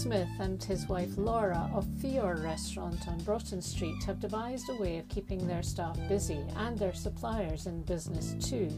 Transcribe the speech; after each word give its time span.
Smith 0.00 0.30
and 0.38 0.64
his 0.64 0.88
wife 0.88 1.10
Laura 1.18 1.70
of 1.74 1.84
Fhior 2.00 2.42
Restaurant 2.42 3.06
on 3.06 3.18
Broughton 3.18 3.60
Street 3.60 4.02
have 4.04 4.18
devised 4.18 4.70
a 4.70 4.80
way 4.80 4.96
of 4.96 5.06
keeping 5.10 5.46
their 5.46 5.62
staff 5.62 5.98
busy 6.08 6.42
and 6.56 6.78
their 6.78 6.94
suppliers 6.94 7.66
in 7.66 7.82
business 7.82 8.34
too. 8.40 8.70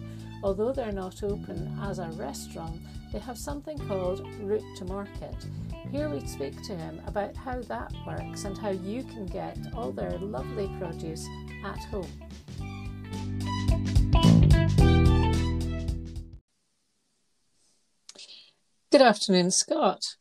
Although 0.43 0.73
they're 0.73 0.91
not 0.91 1.23
open 1.23 1.79
as 1.81 2.01
a 2.01 2.09
restaurant, 2.17 2.75
they 3.13 3.21
have 3.21 3.39
something 3.39 3.79
called 3.87 4.29
Root 4.41 4.65
to 4.79 4.85
Market. 4.85 5.37
Here 5.93 6.09
we 6.09 6.27
speak 6.27 6.61
to 6.65 6.75
him 6.75 7.01
about 7.07 7.37
how 7.37 7.61
that 7.63 7.93
works 8.05 8.43
and 8.43 8.59
how 8.59 8.71
you 8.71 9.05
can 9.05 9.27
get 9.27 9.57
all 9.77 9.93
their 9.93 10.19
lovely 10.19 10.69
produce 10.81 11.25
at 11.65 11.79
home. 11.85 12.11
Good 18.91 19.03
afternoon, 19.03 19.53
Scott. 19.53 20.17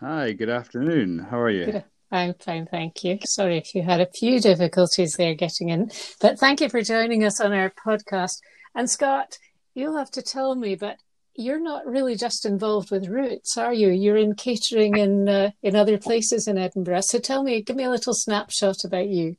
Hi, 0.00 0.30
good 0.30 0.48
afternoon. 0.48 1.18
How 1.18 1.40
are 1.40 1.50
you? 1.50 1.66
Good. 1.66 1.84
I'm 2.12 2.34
fine, 2.34 2.66
thank 2.66 3.02
you. 3.02 3.18
Sorry 3.24 3.58
if 3.58 3.74
you 3.74 3.82
had 3.82 4.00
a 4.00 4.06
few 4.06 4.38
difficulties 4.38 5.14
there 5.14 5.34
getting 5.34 5.70
in, 5.70 5.90
but 6.20 6.38
thank 6.38 6.60
you 6.60 6.68
for 6.68 6.82
joining 6.82 7.24
us 7.24 7.40
on 7.40 7.52
our 7.52 7.70
podcast. 7.70 8.38
And 8.76 8.88
Scott, 8.88 9.38
you'll 9.74 9.96
have 9.96 10.10
to 10.12 10.22
tell 10.22 10.54
me, 10.54 10.76
but 10.76 10.98
you're 11.34 11.60
not 11.60 11.84
really 11.84 12.14
just 12.14 12.46
involved 12.46 12.92
with 12.92 13.08
Roots, 13.08 13.58
are 13.58 13.72
you? 13.72 13.88
You're 13.88 14.16
in 14.16 14.36
catering 14.36 14.96
in 14.96 15.28
uh, 15.28 15.50
in 15.62 15.74
other 15.74 15.98
places 15.98 16.46
in 16.46 16.58
Edinburgh. 16.58 17.00
So 17.02 17.18
tell 17.18 17.42
me, 17.42 17.60
give 17.62 17.76
me 17.76 17.84
a 17.84 17.90
little 17.90 18.14
snapshot 18.14 18.84
about 18.84 19.08
you. 19.08 19.34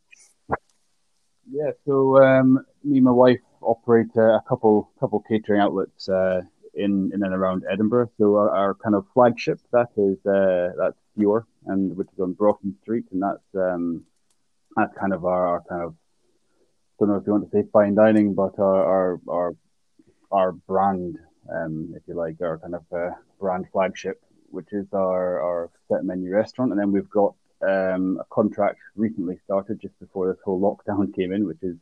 Yeah, 1.50 1.72
so 1.86 2.22
um, 2.22 2.66
me 2.84 2.98
and 2.98 3.06
my 3.06 3.12
wife 3.12 3.40
operate 3.62 4.08
uh, 4.18 4.36
a 4.36 4.44
couple 4.48 4.92
couple 5.00 5.24
catering 5.28 5.62
outlets 5.62 6.10
uh, 6.10 6.42
in 6.74 7.12
in 7.14 7.24
and 7.24 7.34
around 7.34 7.64
Edinburgh. 7.70 8.12
So 8.18 8.36
our, 8.36 8.50
our 8.50 8.74
kind 8.76 8.96
of 8.96 9.06
flagship 9.14 9.60
that 9.72 9.90
is 9.98 10.18
uh, 10.26 10.74
that's 10.78 10.98
Fhior, 11.18 11.44
and 11.66 11.96
which 11.96 12.08
is 12.14 12.20
on 12.20 12.34
Broughton 12.34 12.76
Street, 12.82 13.06
and 13.12 13.22
that's 13.22 13.56
um, 13.56 14.04
that's 14.76 14.96
kind 14.98 15.14
of 15.14 15.26
our, 15.26 15.48
our 15.48 15.62
kind 15.68 15.84
of 15.84 15.94
I 15.94 17.06
don't 17.06 17.10
know 17.10 17.16
if 17.16 17.28
you 17.28 17.34
want 17.34 17.50
to 17.50 17.52
say 17.52 17.68
fine 17.72 17.96
dining, 17.96 18.34
but 18.34 18.60
our 18.60 18.84
our 18.86 19.22
our, 19.30 19.56
our 20.32 20.52
brand, 20.52 21.18
um, 21.54 21.94
if 21.96 22.04
you 22.08 22.14
like, 22.14 22.42
our 22.42 22.58
kind 22.58 22.76
of 22.76 22.84
uh, 22.92 23.12
brand 23.40 23.66
flagship, 23.72 24.22
which 24.50 24.72
is 24.72 24.86
our 24.94 25.42
our 25.42 25.70
set 25.88 26.04
menu 26.04 26.32
restaurant, 26.34 26.72
and 26.72 26.80
then 26.80 26.92
we've 26.92 27.10
got 27.10 27.36
um, 27.62 28.20
a 28.20 28.26
contract 28.34 28.80
recently 28.96 29.38
started 29.46 29.80
just 29.82 29.98
before 30.00 30.28
this 30.28 30.42
whole 30.44 30.60
lockdown 30.60 31.14
came 31.16 31.32
in, 31.32 31.46
which 31.46 31.62
is 31.62 31.76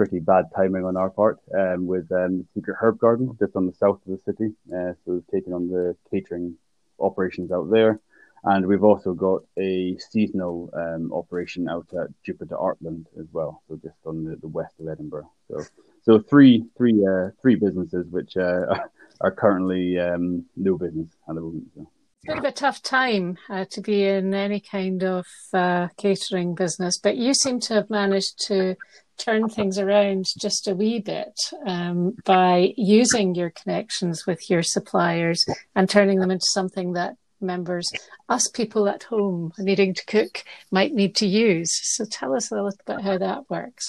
pretty 0.00 0.18
bad 0.18 0.46
timing 0.56 0.82
on 0.86 0.96
our 0.96 1.10
part 1.10 1.38
um, 1.54 1.86
with 1.86 2.10
um, 2.10 2.48
Secret 2.54 2.74
Herb 2.80 2.98
Garden 2.98 3.36
just 3.38 3.54
on 3.54 3.66
the 3.66 3.74
south 3.74 4.00
of 4.06 4.12
the 4.16 4.20
city. 4.24 4.54
Uh, 4.74 4.94
so 5.04 5.12
we've 5.12 5.26
taken 5.26 5.52
on 5.52 5.68
the 5.68 5.94
catering 6.10 6.54
operations 6.98 7.52
out 7.52 7.70
there. 7.70 8.00
And 8.44 8.66
we've 8.66 8.82
also 8.82 9.12
got 9.12 9.42
a 9.58 9.98
seasonal 9.98 10.70
um, 10.72 11.12
operation 11.12 11.68
out 11.68 11.86
at 11.92 12.08
Jupiter 12.24 12.56
Artland 12.56 13.04
as 13.20 13.26
well, 13.30 13.62
so 13.68 13.78
just 13.82 13.98
on 14.06 14.24
the, 14.24 14.36
the 14.36 14.48
west 14.48 14.72
of 14.80 14.88
Edinburgh. 14.88 15.30
So, 15.50 15.64
so 16.02 16.18
three, 16.18 16.64
three, 16.78 17.06
uh, 17.06 17.32
three 17.42 17.56
businesses 17.56 18.06
which 18.08 18.38
uh, 18.38 18.86
are 19.20 19.32
currently 19.32 19.98
um, 19.98 20.46
no 20.56 20.78
business 20.78 21.08
at 21.28 21.34
the 21.34 21.42
moment. 21.42 21.66
So. 21.76 21.86
It's 22.22 22.28
a 22.28 22.34
bit 22.34 22.38
of 22.38 22.52
a 22.52 22.52
tough 22.52 22.82
time 22.82 23.38
uh, 23.48 23.64
to 23.70 23.80
be 23.80 24.04
in 24.04 24.34
any 24.34 24.60
kind 24.60 25.02
of 25.02 25.24
uh, 25.54 25.88
catering 25.96 26.54
business, 26.54 26.98
but 26.98 27.16
you 27.16 27.32
seem 27.32 27.60
to 27.60 27.74
have 27.74 27.88
managed 27.88 28.46
to 28.48 28.76
turn 29.16 29.48
things 29.48 29.78
around 29.78 30.26
just 30.38 30.68
a 30.68 30.74
wee 30.74 30.98
bit 30.98 31.32
um, 31.66 32.14
by 32.26 32.74
using 32.76 33.34
your 33.34 33.48
connections 33.48 34.26
with 34.26 34.50
your 34.50 34.62
suppliers 34.62 35.46
and 35.74 35.88
turning 35.88 36.18
them 36.18 36.30
into 36.30 36.44
something 36.44 36.92
that 36.92 37.16
members, 37.40 37.90
us 38.28 38.48
people 38.48 38.86
at 38.86 39.04
home 39.04 39.52
needing 39.58 39.94
to 39.94 40.04
cook, 40.04 40.44
might 40.70 40.92
need 40.92 41.16
to 41.16 41.26
use. 41.26 41.72
So 41.72 42.04
tell 42.04 42.36
us 42.36 42.52
a 42.52 42.56
little 42.56 42.72
bit 42.86 43.00
how 43.00 43.16
that 43.16 43.48
works. 43.48 43.88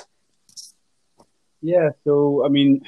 Yeah, 1.62 1.90
so 2.06 2.46
I 2.46 2.48
mean, 2.48 2.82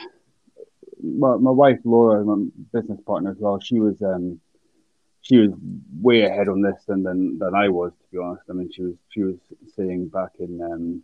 my, 1.04 1.36
my 1.36 1.52
wife 1.52 1.80
Laura, 1.84 2.24
my 2.24 2.46
business 2.72 3.02
partner 3.06 3.32
as 3.32 3.38
well, 3.40 3.60
she 3.60 3.82
was 3.82 4.02
um, 4.02 4.40
she 5.24 5.38
was 5.38 5.52
way 6.02 6.24
ahead 6.24 6.50
on 6.50 6.62
this 6.62 6.84
than, 6.86 7.02
than 7.04 7.40
than 7.40 7.56
I 7.56 7.70
was, 7.70 7.94
to 7.94 8.08
be 8.12 8.18
honest. 8.20 8.44
I 8.50 8.54
mean, 8.54 8.70
she 8.72 8.84
was 8.84 8.96
she 9.10 9.24
was 9.24 9.38
saying 9.76 10.10
back 10.10 10.32
in 10.40 10.62
um, 10.62 11.04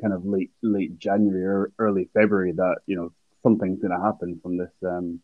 kind 0.00 0.12
of 0.12 0.26
late 0.26 0.50
late 0.62 0.98
January 0.98 1.44
or 1.44 1.72
early 1.78 2.10
February 2.12 2.52
that 2.52 2.78
you 2.86 2.96
know 2.96 3.12
something's 3.42 3.80
going 3.80 3.96
to 3.96 4.04
happen 4.04 4.40
from 4.42 4.56
this 4.56 4.72
um, 4.84 5.20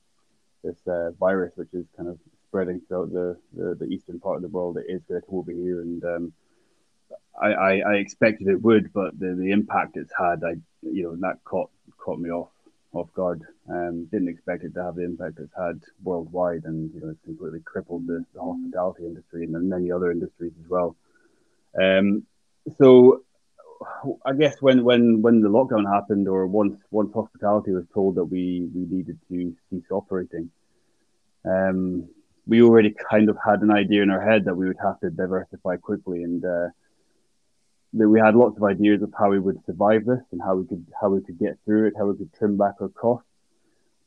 this 0.63 0.77
uh, 0.87 1.11
virus, 1.19 1.53
which 1.57 1.75
is 1.75 1.85
kind 1.97 2.09
of 2.09 2.19
spreading 2.49 2.81
throughout 2.87 3.13
the, 3.13 3.37
the, 3.55 3.75
the, 3.75 3.87
eastern 3.87 4.19
part 4.21 4.37
of 4.37 4.43
the 4.43 4.49
world. 4.49 4.79
It 4.79 4.87
is 4.89 5.03
going 5.09 5.21
to 5.21 5.27
come 5.27 5.39
over 5.39 5.51
here, 5.51 5.81
and 5.81 6.05
um, 6.05 6.33
I, 7.41 7.49
I, 7.49 7.73
I, 7.79 7.95
expected 7.97 8.49
it 8.49 8.63
would, 8.63 8.93
but 8.93 9.19
the, 9.19 9.35
the 9.35 9.51
impact 9.51 9.97
it's 9.97 10.13
had, 10.17 10.43
I 10.45 10.55
you 10.83 11.03
know 11.03 11.17
that 11.17 11.43
caught 11.45 11.71
caught 11.99 12.21
me 12.21 12.31
off 12.31 12.51
off 12.97 13.13
guard. 13.15 13.43
Um, 13.69 14.07
didn't 14.07 14.29
expect 14.29 14.65
it 14.65 14.75
to 14.75 14.83
have 14.83 14.97
the 14.97 15.05
impact 15.05 15.39
it's 15.39 15.53
had 15.57 15.81
worldwide, 16.03 16.65
and 16.65 16.93
you 16.95 17.01
know 17.01 17.11
it's 17.11 17.25
completely 17.25 17.61
crippled 17.61 18.07
the, 18.07 18.25
the 18.35 18.41
hospitality 18.41 19.05
industry 19.07 19.45
and 19.45 19.69
many 19.69 19.91
other 19.91 20.11
industries 20.11 20.53
as 20.63 20.71
well. 20.71 20.97
Um, 21.81 22.25
so 22.79 23.23
I 24.25 24.33
guess 24.33 24.61
when, 24.61 24.85
when, 24.85 25.23
when 25.23 25.41
the 25.41 25.49
lockdown 25.49 25.91
happened, 25.93 26.29
or 26.29 26.47
once 26.47 26.77
once 26.91 27.13
hospitality 27.13 27.73
was 27.73 27.85
told 27.93 28.17
that 28.17 28.25
we, 28.25 28.69
we 28.75 28.87
needed 28.87 29.19
to 29.29 29.55
cease 29.71 29.91
operating, 29.91 30.51
um, 31.45 32.09
we 32.47 32.63
already 32.63 32.95
kind 33.11 33.29
of 33.29 33.37
had 33.45 33.61
an 33.63 33.71
idea 33.71 34.03
in 34.03 34.11
our 34.11 34.21
head 34.21 34.45
that 34.45 34.57
we 34.57 34.67
would 34.67 34.79
have 34.83 35.01
to 35.01 35.11
diversify 35.11 35.77
quickly, 35.77 36.23
and 36.23 36.45
uh, 36.45 36.69
that 37.99 38.09
we 38.09 38.21
had 38.21 38.35
lots 38.35 38.57
of 38.57 38.65
ideas 38.65 39.03
of 39.03 39.13
how 39.19 39.31
we 39.31 39.39
would 39.39 39.59
survive 39.67 40.05
this 40.05 40.23
and 40.33 40.41
how 40.43 40.57
we 40.57 40.67
could 40.67 40.87
how 41.01 41.09
we 41.09 41.23
could 41.23 41.39
get 41.39 41.59
through 41.65 41.89
it, 41.89 41.95
how 41.99 42.07
we 42.07 42.17
could 42.17 42.33
trim 42.35 42.57
back 42.57 42.75
our 42.81 42.89
costs. 42.89 43.29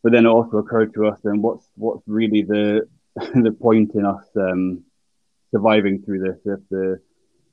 But 0.04 0.14
then 0.14 0.26
it 0.26 0.30
also 0.30 0.58
occurred 0.58 0.94
to 0.94 1.08
us 1.08 1.20
then 1.24 1.42
what's 1.42 1.66
what's 1.76 2.08
really 2.08 2.44
the 2.44 2.88
the 3.16 3.52
point 3.52 3.92
in 3.96 4.06
us 4.06 4.26
um, 4.36 4.84
surviving 5.52 6.02
through 6.04 6.20
this 6.20 6.38
if 6.46 6.60
the 6.70 7.00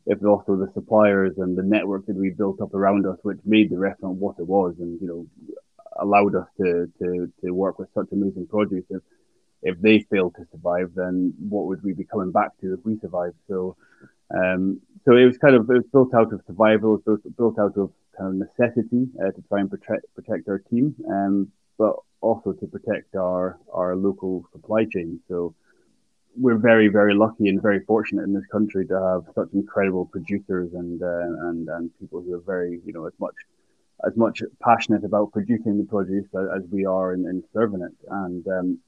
if 0.07 0.25
also 0.25 0.57
the 0.57 0.71
suppliers 0.73 1.35
and 1.39 1.59
the 1.59 1.63
network 1.63 2.07
that 2.07 2.17
we 2.17 2.31
built 2.31 2.61
up 2.61 2.75
around 2.75 3.07
us, 3.07 3.19
which 3.23 3.39
made 3.45 3.71
the 3.71 3.79
restaurant 3.79 4.17
what 4.17 4.37
it 4.39 4.47
was, 4.47 4.75
and 4.79 5.01
you 5.01 5.07
know, 5.07 5.27
allowed 6.01 6.35
us 6.35 6.47
to 6.59 6.87
to 7.01 7.33
to 7.45 7.51
work 7.51 7.79
with 7.79 7.89
such 7.95 8.07
amazing 8.13 8.47
produce. 8.47 8.85
If 8.89 9.03
if 9.63 9.81
they 9.81 10.01
failed 10.11 10.37
to 10.37 10.47
survive, 10.53 10.93
then 10.95 11.35
what 11.49 11.67
would 11.67 11.83
we 11.83 11.93
be 11.93 12.05
coming 12.05 12.31
back 12.31 12.51
to 12.61 12.75
if 12.75 12.81
we 12.85 12.99
survived? 13.01 13.35
So, 13.49 13.77
um, 14.35 14.81
so 15.05 15.17
it 15.17 15.25
was 15.25 15.39
kind 15.39 15.55
of 15.55 15.69
it 15.71 15.75
was 15.75 15.87
built 15.93 16.15
out 16.15 16.33
of 16.33 16.41
survival, 16.47 17.03
built 17.37 17.59
out 17.59 17.77
of 17.77 17.93
kind 18.19 18.43
of 18.43 18.49
necessity 18.49 19.07
uh, 19.21 19.31
to 19.31 19.43
try 19.49 19.61
and 19.61 19.71
protect 19.71 20.07
protect 20.15 20.49
our 20.49 20.59
team, 20.59 20.95
um, 21.09 21.51
but 21.79 21.97
also 22.21 22.53
to 22.53 22.67
protect 22.67 23.15
our 23.15 23.59
our 23.73 23.95
local 23.95 24.45
supply 24.53 24.85
chain. 24.85 25.21
So 25.29 25.55
we're 26.39 26.59
very, 26.59 26.89
very 26.89 27.15
lucky 27.15 27.49
and 27.49 27.63
very 27.63 27.81
fortunate 27.85 28.25
in 28.25 28.35
this 28.35 28.47
country 28.53 28.87
to 28.87 28.95
have 28.95 29.35
such 29.35 29.49
incredible 29.55 30.07
producers 30.07 30.71
and 30.75 31.03
uh, 31.03 31.49
and 31.49 31.69
and 31.69 31.91
people 31.99 32.21
who 32.21 32.35
are 32.35 32.41
very, 32.41 32.81
you 32.85 32.93
know, 32.93 33.07
as 33.07 33.15
much 33.19 33.35
as 34.07 34.17
much 34.17 34.43
passionate 34.63 35.05
about 35.05 35.33
producing 35.33 35.79
the 35.79 35.85
produce 35.85 36.27
as, 36.55 36.63
we 36.71 36.85
are 36.85 37.15
in, 37.15 37.25
in 37.27 37.43
serving 37.55 37.81
it. 37.81 37.97
And 38.11 38.47
um, 38.49 38.79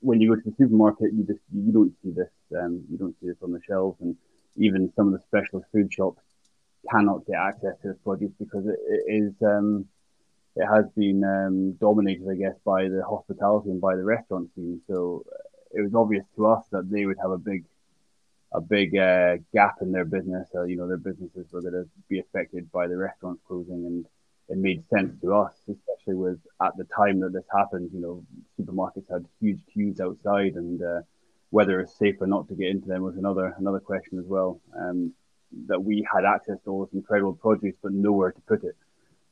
when 0.00 0.20
you 0.20 0.30
go 0.30 0.36
to 0.36 0.50
the 0.50 0.56
supermarket, 0.58 1.12
you 1.12 1.24
just 1.24 1.40
you 1.54 1.72
don't 1.72 1.94
see 2.02 2.10
this. 2.10 2.30
Um, 2.58 2.84
you 2.90 2.98
don't 2.98 3.14
see 3.20 3.28
this 3.28 3.36
on 3.42 3.52
the 3.52 3.60
shelves, 3.66 3.98
and 4.00 4.16
even 4.56 4.92
some 4.96 5.08
of 5.08 5.12
the 5.12 5.26
specialist 5.26 5.68
food 5.72 5.92
shops 5.92 6.22
cannot 6.90 7.26
get 7.26 7.36
access 7.36 7.74
to 7.82 7.88
this 7.88 7.98
produce 8.04 8.32
because 8.38 8.66
it, 8.66 8.78
it 8.88 9.24
is. 9.24 9.32
Um, 9.42 9.86
it 10.56 10.66
has 10.66 10.86
been 10.96 11.22
um, 11.22 11.72
dominated, 11.72 12.26
I 12.30 12.34
guess, 12.34 12.56
by 12.64 12.88
the 12.88 13.04
hospitality 13.06 13.68
and 13.68 13.80
by 13.80 13.94
the 13.94 14.04
restaurant 14.04 14.48
scene. 14.54 14.80
So 14.88 15.22
it 15.70 15.82
was 15.82 15.94
obvious 15.94 16.24
to 16.36 16.46
us 16.46 16.64
that 16.72 16.90
they 16.90 17.04
would 17.04 17.18
have 17.20 17.30
a 17.30 17.38
big 17.38 17.64
a 18.52 18.60
big 18.60 18.96
uh, 18.96 19.36
gap 19.52 19.76
in 19.82 19.92
their 19.92 20.06
business. 20.06 20.48
Uh, 20.54 20.62
you 20.62 20.76
know, 20.76 20.88
their 20.88 20.96
businesses 20.96 21.46
were 21.52 21.60
going 21.60 21.74
to 21.74 21.86
be 22.08 22.20
affected 22.20 22.70
by 22.72 22.86
the 22.86 22.96
restaurants 22.96 23.42
closing, 23.46 23.84
and 23.84 24.06
it 24.48 24.56
made 24.56 24.82
sense 24.88 25.12
to 25.20 25.34
us, 25.34 25.52
especially 25.68 26.14
with 26.14 26.38
at 26.62 26.74
the 26.78 26.84
time 26.84 27.20
that 27.20 27.32
this 27.34 27.44
happened. 27.54 27.90
You 27.92 28.00
know, 28.00 28.24
supermarkets 28.58 29.10
had 29.10 29.26
huge 29.40 29.60
queues 29.70 30.00
outside, 30.00 30.54
and 30.54 30.80
uh, 30.82 31.00
whether 31.50 31.80
it's 31.80 31.96
safe 31.98 32.16
or 32.20 32.26
not 32.26 32.48
to 32.48 32.54
get 32.54 32.68
into 32.68 32.88
them 32.88 33.02
was 33.02 33.16
another 33.16 33.54
another 33.58 33.80
question 33.80 34.18
as 34.18 34.26
well. 34.26 34.60
Um, 34.78 35.12
that 35.68 35.82
we 35.82 36.06
had 36.12 36.24
access 36.24 36.58
to 36.64 36.70
all 36.70 36.84
this 36.84 36.94
incredible 36.94 37.34
produce, 37.34 37.76
but 37.82 37.92
nowhere 37.92 38.32
to 38.32 38.40
put 38.42 38.64
it 38.64 38.76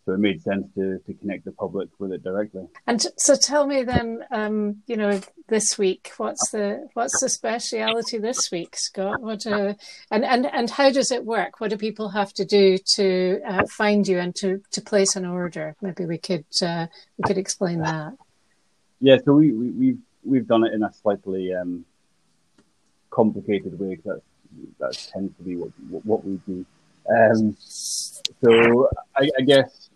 so 0.04 0.12
it 0.12 0.18
made 0.18 0.42
sense 0.42 0.66
to 0.74 0.98
to 0.98 1.14
connect 1.14 1.44
the 1.44 1.52
public 1.52 1.88
with 1.98 2.12
it 2.12 2.22
directly. 2.22 2.66
And 2.86 3.04
so, 3.16 3.36
tell 3.36 3.66
me 3.66 3.84
then, 3.84 4.20
um, 4.30 4.82
you 4.86 4.96
know, 4.96 5.20
this 5.48 5.78
week, 5.78 6.12
what's 6.18 6.50
the 6.50 6.88
what's 6.94 7.20
the 7.20 7.28
speciality 7.28 8.18
this 8.18 8.50
week, 8.52 8.76
Scott? 8.76 9.22
What 9.22 9.46
uh, 9.46 9.74
and 10.10 10.24
and 10.24 10.46
and 10.46 10.68
how 10.70 10.90
does 10.90 11.10
it 11.10 11.24
work? 11.24 11.60
What 11.60 11.70
do 11.70 11.78
people 11.78 12.10
have 12.10 12.32
to 12.34 12.44
do 12.44 12.76
to 12.96 13.40
uh, 13.46 13.62
find 13.66 14.06
you 14.06 14.18
and 14.18 14.34
to 14.36 14.60
to 14.72 14.82
place 14.82 15.16
an 15.16 15.24
order? 15.24 15.74
Maybe 15.80 16.04
we 16.04 16.18
could 16.18 16.44
uh, 16.62 16.86
we 17.16 17.22
could 17.26 17.38
explain 17.38 17.80
that. 17.80 18.12
Yeah, 19.00 19.16
so 19.24 19.34
we, 19.34 19.52
we 19.52 19.70
we've 19.70 19.98
we've 20.22 20.46
done 20.46 20.64
it 20.64 20.74
in 20.74 20.82
a 20.82 20.92
slightly 20.92 21.54
um, 21.54 21.86
complicated 23.14 23.78
way 23.78 23.96
because 23.96 24.20
that 24.78 24.92
that 24.92 25.10
tends 25.12 25.36
to 25.36 25.42
be 25.42 25.56
what 25.56 25.70
what 26.04 26.24
we 26.24 26.36
do. 26.46 26.64
Um, 27.08 27.56
so 27.58 28.88
I, 29.16 29.28
I, 29.38 29.42
guess 29.42 29.90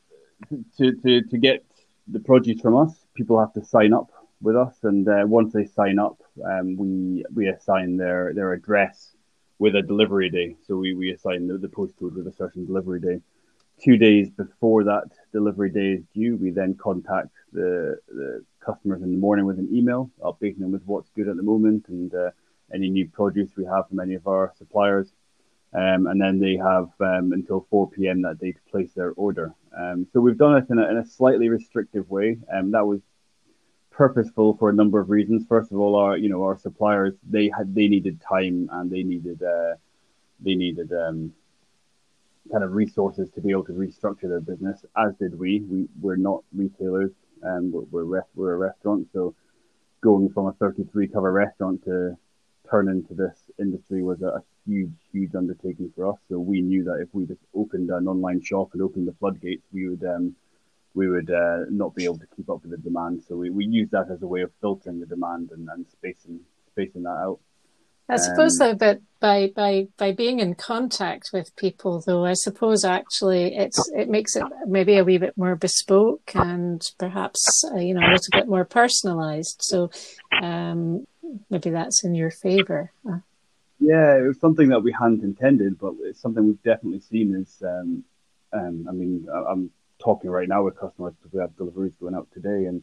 to, 0.77 0.93
to 0.93 1.23
to 1.23 1.39
get 1.39 1.65
the 2.07 2.21
produce 2.21 2.61
from 2.61 2.77
us, 2.77 2.95
people 3.15 3.39
have 3.39 3.53
to 3.55 3.65
sign 3.65 3.93
up 3.93 4.11
with 4.41 4.57
us, 4.57 4.77
and 4.83 5.09
uh, 5.09 5.25
once 5.27 5.53
they 5.53 5.65
sign 5.65 5.99
up, 5.99 6.23
um, 6.45 6.77
we 6.77 7.25
we 7.35 7.49
assign 7.49 7.97
their 7.97 8.33
their 8.35 8.53
address 8.53 9.15
with 9.59 9.75
a 9.75 9.83
delivery 9.83 10.31
day. 10.31 10.57
So 10.67 10.77
we, 10.77 10.95
we 10.95 11.11
assign 11.11 11.49
the, 11.49 11.59
the 11.59 11.69
postcode 11.69 12.15
with 12.15 12.27
a 12.29 12.33
certain 12.33 12.65
delivery 12.65 13.01
day. 13.01 13.21
Two 13.85 13.97
days 13.97 14.29
before 14.31 14.85
that 14.85 15.11
delivery 15.33 15.71
day 15.71 15.93
is 15.95 16.05
due, 16.15 16.37
we 16.37 16.51
then 16.51 16.75
contact 16.75 17.31
the, 17.53 17.99
the 18.09 18.45
customers 18.61 19.03
in 19.03 19.13
the 19.13 19.19
morning 19.19 19.47
with 19.47 19.59
an 19.59 19.69
email, 19.73 20.11
updating 20.21 20.59
them 20.59 20.73
with 20.73 20.83
what's 20.87 21.11
good 21.11 21.29
at 21.29 21.37
the 21.37 21.43
moment 21.43 21.87
and 21.89 22.15
uh, 22.15 22.31
any 22.73 22.91
new 22.91 23.09
produce 23.09 23.51
we 23.57 23.65
have 23.65 23.89
from 23.89 24.01
any 24.01 24.15
of 24.15 24.27
our 24.27 24.53
suppliers. 24.57 25.13
Um, 25.75 26.07
and 26.07 26.21
then 26.21 26.41
they 26.41 26.57
have 26.57 26.89
um, 27.01 27.33
until 27.33 27.67
4 27.71 27.91
p.m. 27.91 28.23
that 28.23 28.39
day 28.39 28.53
to 28.53 28.61
place 28.71 28.93
their 28.95 29.13
order. 29.13 29.53
Um, 29.79 30.07
so 30.13 30.21
we've 30.21 30.39
done 30.39 30.57
it 30.57 30.71
in 30.71 30.79
a, 30.79 30.89
in 30.89 30.97
a 30.97 31.05
slightly 31.05 31.51
restrictive 31.51 32.09
way. 32.11 32.39
Um, 32.53 32.71
that 32.71 32.87
was 32.87 33.01
purposeful 33.91 34.57
for 34.57 34.71
a 34.71 34.73
number 34.73 34.99
of 35.01 35.11
reasons. 35.11 35.45
First 35.47 35.73
of 35.73 35.79
all, 35.79 35.97
our 35.97 36.17
you 36.17 36.29
know 36.31 36.43
our 36.45 36.57
suppliers 36.57 37.15
they 37.29 37.51
had 37.55 37.75
they 37.75 37.89
needed 37.89 38.21
time 38.21 38.71
and 38.73 38.91
they 38.91 39.03
needed 39.03 39.43
uh, 39.43 39.75
they 40.41 40.55
needed 40.55 40.91
um, 40.93 41.35
kind 42.51 42.65
of 42.65 42.73
resources 42.73 43.29
to 43.35 43.41
be 43.41 43.51
able 43.51 43.65
to 43.65 43.73
restructure 43.73 44.29
their 44.29 44.41
business. 44.41 44.85
As 44.97 45.15
did 45.17 45.39
we. 45.39 45.61
We 45.61 45.89
we're 46.01 46.17
not 46.17 46.45
retailers 46.55 47.11
and 47.43 47.73
we're 47.73 48.05
we're, 48.05 48.23
we're 48.35 48.55
a 48.55 48.57
restaurant, 48.57 49.09
so 49.13 49.35
going 50.01 50.31
from 50.31 50.47
a 50.47 50.53
33 50.53 51.09
cover 51.09 51.33
restaurant 51.33 51.85
to 51.85 52.17
turn 52.71 52.89
into 52.89 53.15
this 53.15 53.37
industry 53.59 54.03
was 54.03 54.23
a, 54.23 54.29
a 54.29 54.43
huge 54.67 54.93
huge 55.13 55.35
undertaking 55.35 55.93
for 55.95 56.13
us. 56.13 56.19
So 56.29 56.39
we 56.39 56.61
knew 56.61 56.85
that 56.85 57.01
if 57.01 57.09
we 57.13 57.27
just 57.27 57.41
opened 57.55 57.91
an 57.91 58.09
online 58.09 58.43
shop 58.43 58.71
and 58.73 58.83
opened 58.83 59.09
the 59.09 59.15
floodgates, 59.15 59.65
we 59.73 59.89
would 59.89 60.05
um, 60.05 60.35
we 60.95 61.09
would 61.09 61.31
uh, 61.31 61.65
not 61.71 61.95
be 61.95 62.05
able 62.05 62.19
to 62.19 62.27
keep 62.37 62.51
up 62.51 62.63
with 62.63 62.71
the 62.71 62.79
demand. 62.79 63.23
So 63.29 63.37
we, 63.37 63.51
we 63.51 63.67
use 63.67 63.91
that 63.91 64.11
as 64.11 64.23
a 64.23 64.27
way 64.27 64.43
of 64.43 64.51
filtering 64.61 65.01
the 65.01 65.07
demand 65.07 65.51
and, 65.53 65.69
and 65.69 65.87
spacing 65.91 66.41
spacing 66.73 67.05
that 67.05 67.11
out. 67.11 67.41
I 68.11 68.17
suppose 68.17 68.59
um, 68.59 68.69
though 68.69 68.75
that 68.75 69.01
by 69.21 69.53
by 69.55 69.89
by 69.99 70.13
being 70.13 70.41
in 70.41 70.55
contact 70.55 71.31
with 71.33 71.55
people 71.57 72.03
though, 72.07 72.25
I 72.25 72.33
suppose 72.33 72.85
actually 72.85 73.55
it's 73.55 73.79
it 73.95 74.09
makes 74.09 74.35
it 74.35 74.45
maybe 74.67 74.97
a 74.97 75.05
wee 75.05 75.19
bit 75.19 75.37
more 75.37 75.57
bespoke 75.57 76.33
and 76.35 76.81
perhaps 76.99 77.63
uh, 77.71 77.79
you 77.79 77.93
know 77.93 78.01
a 78.01 78.13
little 78.13 78.33
bit 78.33 78.49
more 78.49 78.65
personalised. 78.65 79.57
So 79.61 79.91
um, 80.43 81.07
maybe 81.51 81.71
that's 81.71 82.05
in 82.05 82.15
your 82.15 82.31
favour. 82.31 82.93
Uh, 83.09 83.19
yeah, 83.81 84.17
it 84.17 84.27
was 84.27 84.41
something 84.41 84.69
that 84.69 84.81
we 84.81 84.93
hadn't 84.93 85.23
intended, 85.23 85.79
but 85.79 85.95
it's 86.03 86.21
something 86.21 86.47
we've 86.47 86.63
definitely 86.63 87.01
seen. 87.01 87.35
Is 87.35 87.63
um, 87.63 88.05
um, 88.53 88.87
I 88.89 88.93
mean, 88.93 89.27
I'm 89.33 89.71
talking 89.99 90.31
right 90.31 90.49
now 90.49 90.65
with 90.65 90.79
customers 90.79 91.15
because 91.17 91.33
we 91.33 91.41
have 91.41 91.57
deliveries 91.57 91.93
going 92.01 92.15
out 92.15 92.29
today, 92.33 92.67
and 92.67 92.83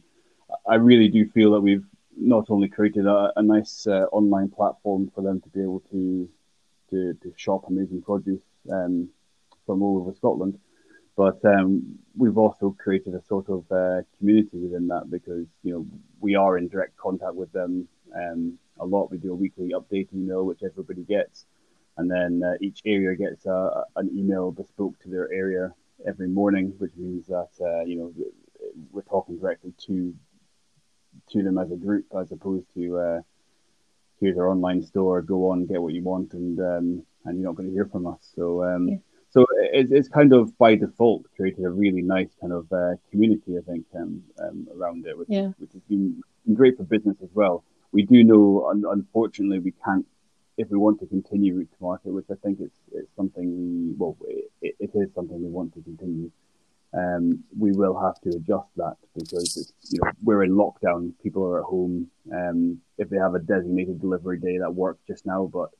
I 0.66 0.76
really 0.76 1.08
do 1.08 1.28
feel 1.28 1.52
that 1.52 1.60
we've 1.60 1.84
not 2.16 2.46
only 2.48 2.68
created 2.68 3.06
a, 3.06 3.32
a 3.36 3.42
nice 3.42 3.86
uh, 3.86 4.06
online 4.10 4.48
platform 4.48 5.10
for 5.14 5.22
them 5.22 5.40
to 5.42 5.48
be 5.50 5.60
able 5.60 5.80
to 5.90 6.28
to, 6.90 7.14
to 7.14 7.32
shop 7.36 7.64
amazing 7.68 8.00
produce 8.00 8.42
um, 8.72 9.08
from 9.66 9.82
all 9.82 9.98
over 9.98 10.14
Scotland, 10.14 10.56
but 11.16 11.44
um, 11.44 11.98
we've 12.16 12.38
also 12.38 12.74
created 12.78 13.14
a 13.14 13.22
sort 13.22 13.48
of 13.48 13.70
uh, 13.72 14.02
community 14.18 14.56
within 14.58 14.86
that 14.86 15.10
because 15.10 15.46
you 15.62 15.72
know 15.72 15.86
we 16.20 16.36
are 16.36 16.56
in 16.56 16.68
direct 16.68 16.96
contact 16.96 17.34
with 17.34 17.52
them 17.52 17.88
um, 18.16 18.58
a 18.80 18.86
lot. 18.86 19.10
We 19.10 19.18
do 19.18 19.32
a 19.32 19.36
weekly 19.36 19.72
update 19.74 20.08
email 20.14 20.44
which 20.44 20.62
everybody 20.62 21.02
gets, 21.02 21.46
and 21.96 22.10
then 22.10 22.42
uh, 22.44 22.56
each 22.60 22.82
area 22.84 23.14
gets 23.16 23.46
a, 23.46 23.84
an 23.96 24.10
email 24.16 24.50
bespoke 24.50 24.98
to 25.00 25.08
their 25.08 25.32
area 25.32 25.72
every 26.06 26.28
morning, 26.28 26.74
which 26.78 26.92
means 26.96 27.26
that 27.26 27.50
uh, 27.60 27.84
you 27.84 27.96
know 27.96 28.12
we're 28.92 29.02
talking 29.02 29.38
directly 29.38 29.72
to 29.86 30.14
to 31.30 31.42
them 31.42 31.58
as 31.58 31.70
a 31.70 31.76
group, 31.76 32.06
as 32.18 32.32
opposed 32.32 32.66
to 32.74 32.98
uh, 32.98 33.20
here's 34.20 34.38
our 34.38 34.48
online 34.48 34.82
store, 34.82 35.22
go 35.22 35.50
on, 35.50 35.66
get 35.66 35.80
what 35.80 35.94
you 35.94 36.02
want, 36.02 36.32
and 36.34 36.58
um, 36.60 37.02
and 37.24 37.38
you're 37.38 37.48
not 37.48 37.56
going 37.56 37.68
to 37.68 37.74
hear 37.74 37.86
from 37.86 38.06
us. 38.06 38.32
So 38.34 38.64
um, 38.64 38.88
yeah. 38.88 38.96
so 39.30 39.46
it, 39.72 39.88
it's 39.90 40.08
kind 40.08 40.32
of 40.32 40.56
by 40.58 40.74
default 40.76 41.24
created 41.36 41.64
a 41.64 41.70
really 41.70 42.02
nice 42.02 42.30
kind 42.40 42.52
of 42.52 42.70
uh, 42.72 42.92
community, 43.10 43.56
I 43.58 43.62
think, 43.62 43.86
um, 43.96 44.22
um 44.38 44.68
around 44.74 45.06
it, 45.06 45.16
which, 45.16 45.28
yeah. 45.30 45.48
which 45.58 45.72
has 45.72 45.82
been 45.82 46.22
great 46.54 46.76
for 46.76 46.84
business 46.84 47.16
as 47.22 47.30
well. 47.34 47.64
We 47.92 48.02
do 48.04 48.24
know, 48.24 48.68
un- 48.70 48.84
unfortunately, 48.90 49.58
we 49.60 49.72
can't 49.84 50.06
if 50.58 50.70
we 50.70 50.78
want 50.78 51.00
to 51.00 51.06
continue 51.06 51.54
Root 51.54 51.70
to 51.70 51.84
Market, 51.84 52.12
which 52.12 52.26
I 52.30 52.34
think 52.42 52.60
is, 52.60 52.70
is 52.92 53.06
something 53.14 53.88
we 53.88 53.94
well, 53.96 54.16
it, 54.62 54.74
it 54.80 54.90
is 54.94 55.10
something 55.14 55.42
we 55.42 55.50
want 55.50 55.74
to 55.74 55.82
continue. 55.82 56.30
Um, 56.94 57.44
we 57.58 57.72
will 57.72 57.98
have 58.00 58.18
to 58.22 58.30
adjust 58.30 58.68
that 58.76 58.96
because 59.14 59.72
you 59.90 60.00
know 60.00 60.10
we're 60.22 60.44
in 60.44 60.52
lockdown. 60.52 61.12
People 61.22 61.44
are 61.44 61.60
at 61.60 61.64
home. 61.64 62.08
Um, 62.32 62.78
if 62.96 63.10
they 63.10 63.18
have 63.18 63.34
a 63.34 63.38
designated 63.38 64.00
delivery 64.00 64.38
day, 64.38 64.58
that 64.58 64.74
works 64.74 65.00
just 65.06 65.26
now, 65.26 65.50
but 65.52 65.70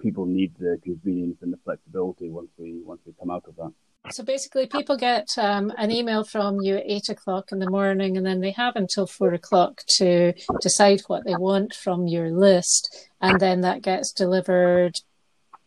people 0.00 0.26
need 0.26 0.54
the 0.58 0.78
convenience 0.82 1.38
and 1.42 1.52
the 1.52 1.58
flexibility 1.64 2.28
once 2.28 2.50
we 2.58 2.80
once 2.84 3.00
we 3.06 3.12
come 3.20 3.30
out 3.30 3.44
of 3.46 3.56
that. 3.56 3.72
So 4.10 4.22
basically, 4.22 4.66
people 4.66 4.96
get 4.96 5.36
um, 5.36 5.72
an 5.76 5.90
email 5.90 6.24
from 6.24 6.60
you 6.60 6.76
at 6.76 6.84
eight 6.86 7.08
o'clock 7.08 7.52
in 7.52 7.58
the 7.58 7.70
morning, 7.70 8.16
and 8.16 8.24
then 8.24 8.40
they 8.40 8.52
have 8.52 8.76
until 8.76 9.06
four 9.06 9.34
o'clock 9.34 9.82
to 9.96 10.32
decide 10.60 11.00
what 11.08 11.24
they 11.24 11.34
want 11.34 11.74
from 11.74 12.06
your 12.06 12.30
list, 12.30 13.08
and 13.20 13.40
then 13.40 13.62
that 13.62 13.82
gets 13.82 14.12
delivered 14.12 15.00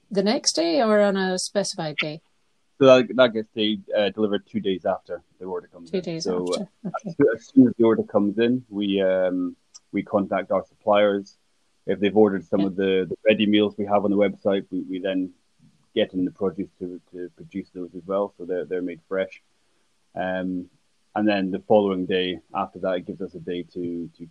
the 0.10 0.24
next 0.24 0.54
day 0.54 0.82
or 0.82 1.00
on 1.02 1.18
a 1.18 1.38
specified 1.38 1.98
day. 1.98 2.22
So 2.80 2.86
that, 2.86 3.16
that 3.16 3.34
gets 3.34 3.50
uh, 3.96 4.10
delivered 4.10 4.48
two 4.48 4.62
days 4.62 4.86
after 4.86 5.22
the 5.40 5.46
order 5.46 5.68
comes 5.68 5.92
two 5.92 5.98
in. 5.98 6.04
Two 6.04 6.12
days 6.12 6.24
so, 6.24 6.48
after. 6.48 6.70
Okay. 6.86 7.16
As 7.36 7.48
soon 7.48 7.68
as 7.68 7.74
the 7.78 7.84
order 7.84 8.04
comes 8.04 8.40
in, 8.40 8.64
we 8.70 9.02
um, 9.02 9.56
we 9.92 10.02
contact 10.02 10.52
our 10.52 10.66
suppliers. 10.66 11.38
If 11.86 12.00
they've 12.00 12.16
ordered 12.16 12.46
some 12.46 12.62
yeah. 12.62 12.68
of 12.68 12.76
the, 12.76 13.06
the 13.10 13.16
ready 13.26 13.46
meals 13.48 13.76
we 13.78 13.86
have 13.86 14.06
on 14.06 14.12
the 14.12 14.18
website, 14.18 14.66
we, 14.72 14.84
we 14.90 15.00
then 15.00 15.32
getting 15.96 16.26
the 16.26 16.32
produce 16.32 16.70
to, 16.80 17.02
to 17.12 17.30
produce 17.36 17.70
those 17.74 17.90
as 17.96 18.04
well, 18.06 18.34
so 18.38 18.46
they're 18.46 18.66
they're 18.66 18.82
made 18.82 19.02
fresh. 19.08 19.42
Um, 20.16 20.70
and 21.16 21.28
then 21.28 21.52
the 21.52 21.64
following 21.68 22.06
day 22.06 22.40
after 22.54 22.80
that, 22.80 22.96
it 22.96 23.08
gives 23.08 23.22
us 23.22 23.34
a 23.36 23.40
day 23.40 23.64
to 23.74 24.10
to 24.18 24.28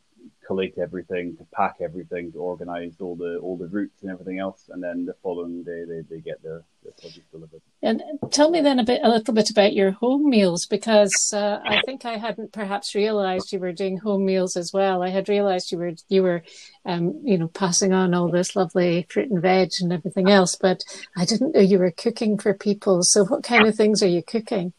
collate 0.49 0.79
everything, 0.79 1.37
to 1.37 1.45
pack 1.55 1.77
everything, 1.83 2.33
to 2.33 2.39
organize 2.39 2.95
all 3.01 3.15
the 3.15 3.37
all 3.37 3.59
the 3.59 3.69
routes 3.69 4.01
and 4.01 4.11
everything 4.11 4.39
else, 4.39 4.71
and 4.71 4.83
then 4.83 5.05
the 5.05 5.15
following 5.23 5.63
day 5.63 5.85
they, 5.85 6.01
they 6.09 6.21
get 6.23 6.43
their, 6.43 6.63
their 6.83 6.93
produce 6.93 7.23
delivered. 7.31 7.61
And 7.83 8.03
tell 8.31 8.51
me 8.51 8.63
then 8.63 8.79
a 8.79 8.85
bit 8.85 9.03
a 9.05 9.11
little 9.11 9.35
bit 9.35 9.51
about 9.51 9.75
your 9.75 9.91
home 9.91 10.29
meals 10.31 10.65
because 10.65 11.13
uh, 11.35 11.61
I 11.63 11.83
think 11.85 12.07
I 12.07 12.17
hadn't 12.17 12.53
perhaps 12.53 12.95
realized 12.95 13.53
you 13.53 13.59
were 13.59 13.73
doing 13.73 13.99
home 13.99 14.25
meals 14.25 14.57
as 14.57 14.73
well. 14.73 15.03
I 15.03 15.11
had 15.11 15.29
realized 15.29 15.71
you 15.71 15.79
were 15.79 15.93
you 16.09 16.23
were 16.23 16.43
um, 16.87 17.21
you 17.23 17.37
know 17.37 17.49
passing 17.49 17.93
on 17.93 18.15
all 18.15 18.31
this 18.31 18.57
lovely 18.57 19.07
fruit 19.11 19.31
and 19.31 19.43
veg 19.43 19.73
and 19.81 19.93
everything 19.93 20.31
else, 20.31 20.57
but 20.57 20.81
I 21.15 21.27
didn't 21.27 21.55
know 21.55 21.61
you 21.61 21.79
were 21.79 21.91
cooking 21.91 22.39
for 22.39 22.55
people. 22.55 23.01
So 23.03 23.27
what 23.27 23.45
kind 23.45 23.67
of 23.67 23.75
things 23.75 24.03
are 24.03 24.09
you 24.09 24.23
cooking? 24.23 24.73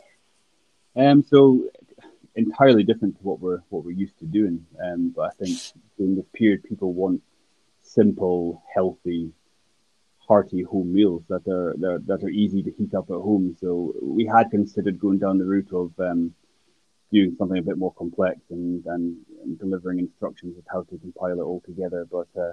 Um, 0.95 1.23
so 1.23 1.69
entirely 2.35 2.83
different 2.83 3.17
to 3.17 3.23
what 3.23 3.39
we're 3.39 3.61
what 3.69 3.83
we're 3.83 3.91
used 3.91 4.17
to 4.19 4.25
doing. 4.25 4.65
Um, 4.83 5.13
but 5.15 5.31
I 5.31 5.43
think 5.43 5.59
during 5.97 6.15
this 6.15 6.25
period, 6.33 6.63
people 6.63 6.93
want 6.93 7.21
simple, 7.81 8.63
healthy, 8.73 9.31
hearty 10.19 10.61
home 10.63 10.93
meals 10.93 11.23
that 11.27 11.47
are, 11.47 11.73
that 12.05 12.23
are 12.23 12.29
easy 12.29 12.61
to 12.63 12.71
heat 12.71 12.93
up 12.93 13.09
at 13.09 13.15
home. 13.15 13.57
So 13.59 13.95
we 14.01 14.25
had 14.25 14.51
considered 14.51 14.99
going 14.99 15.17
down 15.17 15.39
the 15.39 15.45
route 15.45 15.73
of 15.73 15.91
um, 15.99 16.35
doing 17.11 17.35
something 17.37 17.57
a 17.57 17.63
bit 17.63 17.77
more 17.77 17.93
complex 17.93 18.39
and, 18.51 18.85
and, 18.85 19.17
and 19.43 19.59
delivering 19.59 19.99
instructions 19.99 20.57
of 20.57 20.65
how 20.71 20.83
to 20.83 20.97
compile 20.99 21.39
it 21.39 21.43
all 21.43 21.61
together. 21.65 22.05
But 22.09 22.27
uh, 22.39 22.51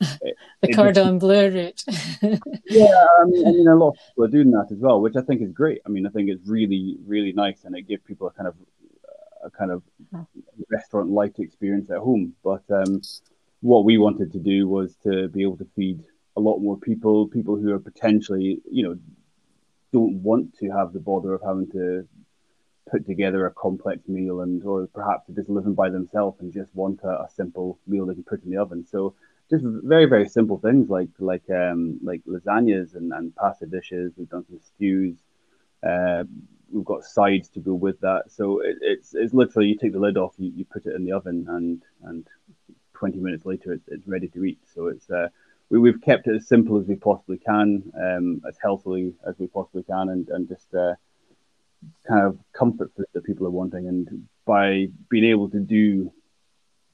the 0.60 0.72
cordon 0.74 1.18
bleu 1.18 1.50
route. 1.50 1.84
yeah, 2.66 3.06
I 3.20 3.24
mean, 3.26 3.46
I 3.46 3.50
mean, 3.50 3.68
a 3.68 3.74
lot 3.74 3.90
of 3.90 3.96
people 3.96 4.24
are 4.24 4.28
doing 4.28 4.50
that 4.52 4.68
as 4.70 4.78
well, 4.78 5.00
which 5.00 5.16
I 5.16 5.22
think 5.22 5.42
is 5.42 5.52
great. 5.52 5.80
I 5.86 5.88
mean, 5.88 6.06
I 6.06 6.10
think 6.10 6.28
it's 6.28 6.46
really, 6.46 6.96
really 7.06 7.32
nice, 7.32 7.64
and 7.64 7.76
it 7.76 7.82
gives 7.82 8.02
people 8.04 8.28
a 8.28 8.30
kind 8.30 8.48
of 8.48 8.54
a 9.44 9.50
kind 9.50 9.70
of 9.70 9.82
restaurant 10.70 11.10
like 11.10 11.38
experience 11.38 11.90
at 11.90 11.98
home. 11.98 12.34
But 12.42 12.62
um, 12.70 13.02
what 13.60 13.84
we 13.84 13.98
wanted 13.98 14.32
to 14.32 14.38
do 14.38 14.68
was 14.68 14.94
to 15.04 15.28
be 15.28 15.42
able 15.42 15.56
to 15.58 15.68
feed 15.76 16.04
a 16.36 16.40
lot 16.40 16.58
more 16.58 16.76
people, 16.76 17.26
people 17.26 17.56
who 17.56 17.72
are 17.72 17.80
potentially, 17.80 18.60
you 18.70 18.84
know, 18.84 18.98
don't 19.92 20.22
want 20.22 20.56
to 20.58 20.70
have 20.70 20.92
the 20.92 21.00
bother 21.00 21.34
of 21.34 21.42
having 21.42 21.70
to 21.72 22.06
put 22.90 23.06
together 23.06 23.46
a 23.46 23.50
complex 23.50 24.08
meal 24.08 24.40
and 24.40 24.64
or 24.64 24.86
perhaps 24.88 25.28
just 25.34 25.48
living 25.48 25.74
by 25.74 25.90
themselves 25.90 26.40
and 26.40 26.52
just 26.52 26.74
want 26.74 27.00
a, 27.02 27.08
a, 27.08 27.28
simple 27.34 27.78
meal 27.86 28.06
they 28.06 28.14
can 28.14 28.22
put 28.24 28.42
in 28.44 28.50
the 28.50 28.56
oven. 28.56 28.86
So 28.86 29.14
just 29.50 29.64
very 29.64 30.06
very 30.06 30.28
simple 30.28 30.58
things 30.58 30.90
like 30.90 31.08
like 31.18 31.48
um 31.50 31.98
like 32.02 32.22
lasagnas 32.26 32.94
and, 32.94 33.12
and 33.12 33.34
pasta 33.34 33.66
dishes. 33.66 34.12
We've 34.16 34.28
done 34.28 34.44
some 34.46 34.60
stews. 34.60 35.16
Uh, 35.86 36.24
we've 36.70 36.84
got 36.84 37.04
sides 37.04 37.48
to 37.50 37.60
go 37.60 37.74
with 37.74 38.00
that. 38.00 38.24
So 38.30 38.60
it, 38.60 38.76
it's 38.80 39.14
it's 39.14 39.34
literally 39.34 39.68
you 39.68 39.76
take 39.76 39.92
the 39.92 39.98
lid 39.98 40.16
off, 40.16 40.34
you, 40.38 40.52
you 40.54 40.64
put 40.64 40.86
it 40.86 40.94
in 40.94 41.04
the 41.04 41.12
oven, 41.12 41.46
and 41.48 41.82
and 42.04 42.26
20 42.94 43.18
minutes 43.18 43.46
later 43.46 43.72
it's, 43.72 43.88
it's 43.88 44.08
ready 44.08 44.28
to 44.28 44.44
eat. 44.44 44.58
So 44.74 44.88
it's 44.88 45.10
uh, 45.10 45.28
we, 45.70 45.78
we've 45.78 46.00
kept 46.00 46.26
it 46.26 46.36
as 46.36 46.46
simple 46.46 46.78
as 46.78 46.86
we 46.86 46.96
possibly 46.96 47.38
can, 47.38 47.82
um, 47.98 48.42
as 48.46 48.56
healthily 48.62 49.14
as 49.26 49.38
we 49.38 49.46
possibly 49.46 49.82
can, 49.84 50.08
and 50.10 50.28
and 50.28 50.48
just 50.48 50.74
uh, 50.74 50.94
kind 52.06 52.26
of 52.26 52.38
comfort 52.52 52.92
food 52.96 53.06
that 53.12 53.24
people 53.24 53.46
are 53.46 53.50
wanting. 53.50 53.88
And 53.88 54.28
by 54.44 54.88
being 55.08 55.24
able 55.24 55.48
to 55.50 55.60
do 55.60 56.12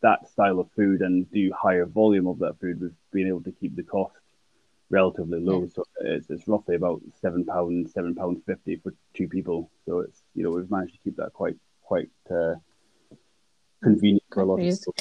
that 0.04 0.28
style 0.28 0.61
of 0.61 0.70
food 0.76 1.00
and 1.00 1.30
do 1.32 1.50
higher 1.52 1.87
volume 1.87 2.26
of 2.26 2.38
that 2.38 2.61
food, 2.61 2.80
we've 2.80 2.92
been 3.11 3.26
able 3.26 3.42
to 3.42 3.52
keep 3.52 3.75
the 3.75 3.82
cost 3.82 4.14
relatively 4.90 5.40
low. 5.40 5.62
Yeah. 5.62 5.68
So 5.75 5.84
it's, 6.02 6.30
it's 6.30 6.46
roughly 6.46 6.76
about 6.76 7.00
seven 7.20 7.44
pounds, 7.44 7.92
seven 7.92 8.14
pounds 8.14 8.42
fifty 8.46 8.76
for 8.76 8.94
two 9.14 9.28
people. 9.28 9.70
So 9.87 10.00
it's 10.00 10.23
you 10.34 10.44
know 10.44 10.50
we've 10.50 10.70
managed 10.70 10.92
to 10.92 11.00
keep 11.02 11.16
that 11.16 11.32
quite 11.32 11.56
quite 11.82 12.11
uh, 12.30 12.54
convenient 13.82 14.25
for 14.32 14.42
a 14.42 14.44
lot 14.44 14.61
of 14.61 14.78
people 14.78 14.94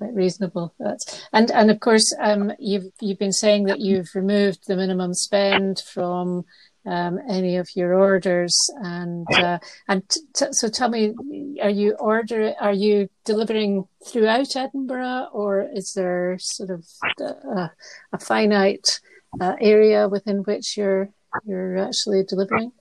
reasonable. 0.00 0.74
That's 0.78 1.26
and 1.32 1.50
and 1.50 1.70
of 1.70 1.80
course 1.80 2.14
um, 2.20 2.52
you've 2.58 2.90
you've 3.00 3.18
been 3.18 3.32
saying 3.32 3.64
that 3.64 3.80
you've 3.80 4.14
removed 4.14 4.66
the 4.66 4.76
minimum 4.76 5.14
spend 5.14 5.80
from 5.80 6.44
um, 6.86 7.18
any 7.28 7.56
of 7.56 7.68
your 7.76 7.94
orders 7.94 8.56
and 8.82 9.26
uh, 9.34 9.58
and 9.88 10.08
t- 10.08 10.46
so 10.52 10.68
tell 10.68 10.88
me, 10.88 11.14
are 11.62 11.70
you 11.70 11.94
order 11.98 12.54
are 12.60 12.72
you 12.72 13.08
delivering 13.24 13.86
throughout 14.06 14.56
Edinburgh 14.56 15.28
or 15.32 15.68
is 15.72 15.92
there 15.94 16.36
sort 16.40 16.70
of 16.70 16.86
a, 17.20 17.70
a 18.12 18.18
finite 18.18 19.00
uh, 19.40 19.54
area 19.60 20.08
within 20.08 20.38
which 20.38 20.76
you're 20.76 21.10
you're 21.44 21.78
actually 21.78 22.24
delivering? 22.26 22.72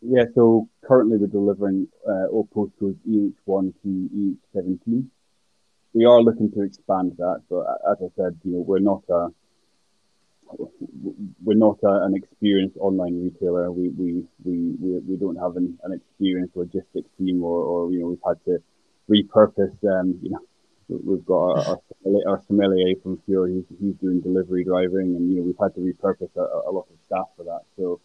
Yeah, 0.00 0.24
so 0.34 0.68
currently 0.84 1.18
we're 1.18 1.28
delivering 1.28 1.86
uh, 2.08 2.26
all 2.26 2.48
postcodes 2.52 2.96
EH1 3.08 3.72
to 3.82 4.36
EH17 4.56 5.06
we 5.94 6.04
are 6.04 6.20
looking 6.22 6.50
to 6.52 6.62
expand 6.62 7.12
that, 7.18 7.42
but 7.50 7.66
as 7.90 7.98
I 8.00 8.08
said, 8.16 8.38
you 8.44 8.52
know, 8.52 8.64
we're 8.66 8.78
not 8.78 9.02
a 9.10 9.28
we're 11.44 11.56
not 11.56 11.78
a, 11.82 12.04
an 12.04 12.14
experienced 12.14 12.76
online 12.78 13.22
retailer. 13.22 13.70
We 13.72 13.88
we 13.90 14.24
we 14.44 14.74
we, 14.80 14.98
we 15.00 15.16
don't 15.16 15.36
have 15.36 15.56
an, 15.56 15.78
an 15.84 15.92
experienced 15.92 16.56
logistics 16.56 17.10
team, 17.18 17.42
or, 17.42 17.58
or 17.58 17.92
you 17.92 18.00
know, 18.00 18.06
we've 18.08 18.18
had 18.26 18.42
to 18.44 18.62
repurpose. 19.10 19.76
Um, 19.84 20.18
you 20.22 20.30
know, 20.30 20.40
we've 20.88 21.24
got 21.24 21.66
our, 21.68 21.78
our, 22.06 22.28
our 22.28 22.42
sommelier 22.46 22.94
from 23.02 23.20
Fhior. 23.28 23.54
He's, 23.54 23.64
he's 23.80 23.94
doing 23.96 24.20
delivery 24.20 24.64
driving, 24.64 25.16
and 25.16 25.30
you 25.30 25.38
know, 25.38 25.42
we've 25.42 25.56
had 25.60 25.74
to 25.74 25.80
repurpose 25.80 26.34
a, 26.36 26.68
a 26.68 26.72
lot 26.72 26.86
of 26.90 26.96
staff 27.04 27.28
for 27.36 27.44
that. 27.44 27.62
So 27.76 28.00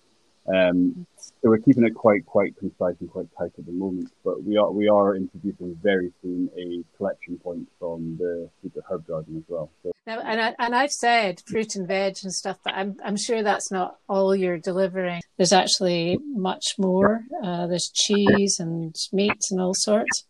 um, 0.54 1.06
so 1.18 1.50
we're 1.50 1.58
keeping 1.58 1.86
it 1.86 1.94
quite 1.94 2.25
quite 2.25 2.56
concise 2.58 2.96
and 3.00 3.10
quite 3.10 3.27
tight 3.38 3.51
at 3.58 3.66
the 3.66 3.72
moment, 3.72 4.12
but 4.24 4.44
we 4.44 4.58
are 4.58 4.72
we 4.72 4.88
are 4.88 5.16
introducing 5.16 5.75
very 5.82 6.13
soon 6.22 6.50
a 6.58 6.84
collection 6.98 7.38
point 7.38 7.68
from 7.80 8.18
the 8.18 8.50
Secret 8.63 8.86
Herb 8.89 9.06
Garden 9.08 9.38
as 9.38 9.44
well. 9.48 9.70
So. 9.84 9.92
Now, 10.06 10.22
and 10.22 10.42
I, 10.42 10.56
and 10.58 10.74
I've 10.74 10.92
said 10.92 11.42
fruit 11.46 11.75
and 11.75 11.86
veg 11.86 12.18
and 12.24 12.34
stuff, 12.34 12.60
but 12.63 12.74
I'm 12.74 12.98
I'm 13.04 13.18
sure 13.18 13.44
that's 13.44 13.72
not 13.72 13.98
all 14.08 14.36
you're 14.36 14.58
delivering. 14.58 15.22
There's 15.36 15.54
actually 15.54 16.18
much 16.24 16.75
more. 16.77 17.24
Uh, 17.44 17.68
there's 17.68 17.89
cheese 17.89 18.60
and 18.60 18.96
meats 19.12 19.51
and 19.51 19.60
all 19.60 19.74
sorts. 19.74 20.25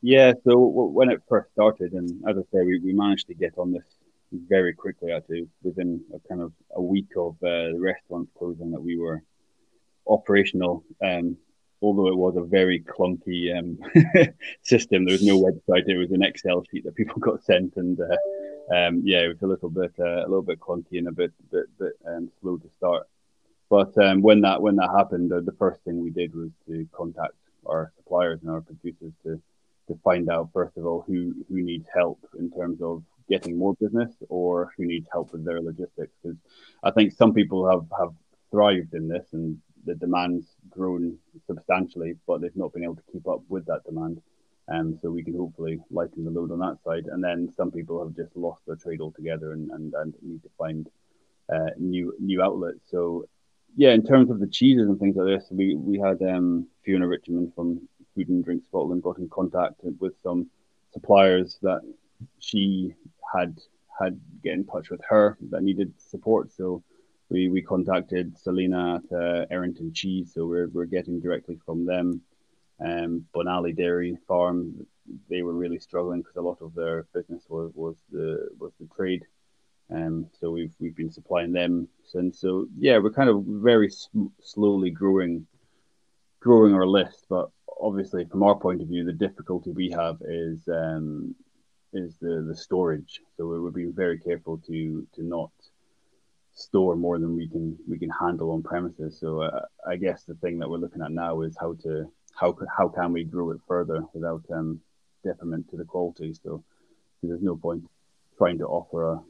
Yeah. 0.00 0.32
So 0.44 0.58
when 0.58 1.10
it 1.10 1.20
first 1.28 1.52
started, 1.52 1.92
and 1.92 2.22
as 2.26 2.38
I 2.38 2.42
say, 2.52 2.64
we, 2.64 2.80
we 2.82 2.94
managed 2.94 3.26
to 3.26 3.34
get 3.34 3.58
on 3.58 3.72
this 3.72 3.84
very 4.32 4.72
quickly. 4.72 5.12
I 5.12 5.16
Actually, 5.16 5.48
within 5.62 6.00
a 6.14 6.28
kind 6.28 6.40
of 6.40 6.52
a 6.74 6.80
week 6.80 7.10
of 7.16 7.34
uh, 7.42 7.72
the 7.72 7.78
restaurant 7.78 8.28
closing, 8.38 8.70
that 8.70 8.80
we 8.80 8.96
were 8.96 9.22
operational. 10.06 10.84
Um, 11.02 11.36
although 11.82 12.08
it 12.08 12.16
was 12.16 12.36
a 12.36 12.42
very 12.42 12.80
clunky 12.80 13.56
um, 13.56 13.78
system, 14.62 15.04
there 15.04 15.14
was 15.14 15.24
no 15.24 15.40
website. 15.40 15.88
It 15.88 15.98
was 15.98 16.12
an 16.12 16.22
Excel 16.22 16.64
sheet 16.70 16.84
that 16.84 16.94
people 16.94 17.16
got 17.20 17.42
sent, 17.44 17.76
and 17.76 17.98
uh, 18.00 18.74
um, 18.74 19.02
yeah, 19.04 19.20
it 19.20 19.28
was 19.28 19.42
a 19.42 19.46
little 19.46 19.70
bit 19.70 19.92
uh, 19.98 20.24
a 20.24 20.28
little 20.28 20.42
bit 20.42 20.60
clunky 20.60 20.98
and 20.98 21.08
a 21.08 21.12
bit 21.12 21.32
bit, 21.50 21.66
bit 21.78 21.92
um, 22.06 22.30
slow 22.40 22.56
to 22.56 22.70
start. 22.76 23.08
But 23.68 23.96
um, 23.98 24.20
when 24.20 24.40
that 24.42 24.60
when 24.60 24.76
that 24.76 24.90
happened, 24.96 25.30
the 25.30 25.56
first 25.58 25.82
thing 25.84 26.00
we 26.00 26.10
did 26.10 26.34
was 26.34 26.50
to 26.66 26.86
contact 26.92 27.34
our 27.66 27.92
suppliers 27.96 28.40
and 28.42 28.50
our 28.50 28.60
producers 28.60 29.12
to 29.24 29.40
to 29.88 29.98
find 30.04 30.30
out 30.30 30.50
first 30.52 30.76
of 30.76 30.86
all 30.86 31.04
who 31.06 31.34
who 31.48 31.62
needs 31.62 31.88
help 31.92 32.18
in 32.38 32.50
terms 32.50 32.80
of 32.80 33.02
getting 33.28 33.56
more 33.56 33.74
business 33.80 34.10
or 34.28 34.72
who 34.76 34.84
needs 34.86 35.06
help 35.12 35.32
with 35.32 35.44
their 35.44 35.60
logistics 35.60 36.12
because 36.22 36.36
I 36.82 36.90
think 36.90 37.12
some 37.12 37.32
people 37.34 37.68
have 37.68 37.86
have 37.98 38.12
thrived 38.50 38.94
in 38.94 39.08
this 39.08 39.26
and 39.32 39.58
the 39.84 39.94
demand's 39.94 40.46
grown 40.68 41.18
substantially, 41.46 42.16
but 42.26 42.40
they've 42.40 42.56
not 42.56 42.72
been 42.72 42.84
able 42.84 42.96
to 42.96 43.12
keep 43.12 43.26
up 43.28 43.42
with 43.48 43.66
that 43.66 43.84
demand. 43.84 44.20
Um, 44.68 44.98
so 45.02 45.10
we 45.10 45.24
can 45.24 45.36
hopefully 45.36 45.80
lighten 45.90 46.24
the 46.24 46.30
load 46.30 46.52
on 46.52 46.60
that 46.60 46.78
side. 46.84 47.06
And 47.06 47.24
then 47.24 47.52
some 47.56 47.72
people 47.72 48.04
have 48.04 48.14
just 48.14 48.36
lost 48.36 48.62
their 48.66 48.76
trade 48.76 49.00
altogether 49.00 49.52
and, 49.52 49.70
and, 49.70 49.92
and 49.94 50.14
need 50.22 50.42
to 50.42 50.50
find 50.56 50.88
uh, 51.52 51.70
new 51.76 52.14
new 52.20 52.40
outlets. 52.40 52.80
So 52.88 53.26
yeah, 53.76 53.90
in 53.90 54.04
terms 54.04 54.30
of 54.30 54.38
the 54.38 54.46
cheeses 54.46 54.88
and 54.88 54.98
things 54.98 55.16
like 55.16 55.26
this, 55.26 55.48
we 55.50 55.74
we 55.74 55.98
had 55.98 56.22
um, 56.22 56.68
Fiona 56.84 57.06
Richmond 57.06 57.52
from 57.54 57.88
Food 58.14 58.28
and 58.28 58.44
Drink 58.44 58.64
Scotland 58.64 59.02
got 59.02 59.18
in 59.18 59.28
contact 59.28 59.80
with 59.98 60.14
some 60.22 60.48
suppliers 60.92 61.58
that 61.62 61.80
she 62.38 62.94
had 63.32 63.58
had 63.98 64.20
get 64.42 64.54
in 64.54 64.64
touch 64.64 64.90
with 64.90 65.00
her 65.08 65.36
that 65.50 65.62
needed 65.62 65.92
support. 65.98 66.52
So 66.52 66.82
we 67.30 67.48
we 67.48 67.62
contacted 67.62 68.36
Selina 68.38 68.96
at 68.96 69.16
uh, 69.16 69.46
Errington 69.50 69.92
Cheese, 69.94 70.32
so 70.34 70.46
we're 70.46 70.68
we're 70.68 70.84
getting 70.84 71.20
directly 71.20 71.58
from 71.64 71.86
them. 71.86 72.20
Um, 72.84 73.26
Bonali 73.34 73.76
Dairy 73.76 74.16
Farm, 74.26 74.86
they 75.28 75.42
were 75.42 75.52
really 75.52 75.78
struggling 75.78 76.20
because 76.20 76.36
a 76.36 76.42
lot 76.42 76.58
of 76.60 76.74
their 76.74 77.06
business 77.14 77.44
was, 77.48 77.70
was 77.74 77.96
the 78.10 78.48
was 78.58 78.72
the 78.80 78.88
trade, 78.94 79.24
um, 79.90 80.26
so 80.40 80.50
we've 80.50 80.74
we've 80.80 80.96
been 80.96 81.12
supplying 81.12 81.52
them 81.52 81.88
since. 82.04 82.40
So 82.40 82.66
yeah, 82.76 82.98
we're 82.98 83.12
kind 83.12 83.30
of 83.30 83.44
very 83.44 83.90
sm- 83.90 84.34
slowly 84.42 84.90
growing, 84.90 85.46
growing 86.40 86.74
our 86.74 86.86
list. 86.86 87.26
But 87.28 87.50
obviously, 87.80 88.24
from 88.24 88.42
our 88.42 88.56
point 88.56 88.82
of 88.82 88.88
view, 88.88 89.04
the 89.04 89.12
difficulty 89.12 89.70
we 89.70 89.90
have 89.90 90.20
is 90.26 90.60
um, 90.68 91.36
is 91.92 92.16
the 92.20 92.44
the 92.46 92.56
storage. 92.56 93.20
So 93.36 93.46
we're 93.46 93.70
being 93.70 93.92
very 93.92 94.18
careful 94.18 94.58
to 94.66 95.06
to 95.14 95.22
not 95.22 95.50
store 96.54 96.96
more 96.96 97.18
than 97.18 97.36
we 97.36 97.48
can 97.48 97.76
we 97.88 97.98
can 97.98 98.10
handle 98.10 98.52
on 98.52 98.62
premises. 98.62 99.18
So 99.18 99.42
uh, 99.42 99.62
I 99.86 99.96
guess 99.96 100.24
the 100.24 100.34
thing 100.34 100.58
that 100.58 100.68
we're 100.68 100.78
looking 100.78 101.02
at 101.02 101.12
now 101.12 101.42
is 101.42 101.56
how 101.60 101.74
to 101.82 102.10
how 102.34 102.56
how 102.76 102.88
can 102.88 103.12
we 103.12 103.24
grow 103.24 103.50
it 103.50 103.60
further 103.66 104.02
without 104.12 104.42
um, 104.52 104.80
detriment 105.24 105.70
to 105.70 105.76
the 105.76 105.84
quality. 105.84 106.34
So 106.42 106.62
there's 107.22 107.42
no 107.42 107.56
point 107.56 107.84
trying 108.38 108.58
to 108.58 108.66
offer 108.66 109.12
a 109.12 109.20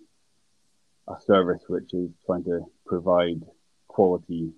a 1.09 1.21
service 1.21 1.63
which 1.69 1.93
is 1.93 2.11
trying 2.27 2.45
to 2.45 2.61
provide 2.87 3.43
quality 3.89 4.53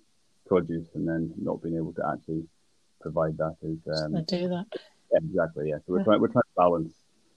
produce 0.45 0.87
and 0.93 1.07
then 1.07 1.33
not 1.41 1.61
being 1.63 1.77
able 1.77 1.93
to 1.93 2.03
actually 2.11 2.43
provide 3.01 3.37
that 3.37 3.55
is 3.63 3.79
um, 4.01 4.23
do 4.25 4.47
that 4.47 4.65
exactly 5.13 5.69
yeah. 5.69 5.77
So 5.77 5.93
we're 5.93 6.03
trying 6.03 6.21
we're 6.21 6.27
trying 6.27 6.43
to 6.43 6.55
balance 6.55 6.93